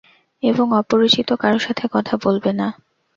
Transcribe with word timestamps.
এবং 0.43 0.65
অপরিচিত 0.73 1.29
কারো 1.33 1.59
সাথে 1.59 1.85
কথা 1.91 2.13
বলবেনা। 2.23 2.67